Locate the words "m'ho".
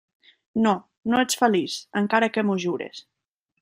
2.49-2.61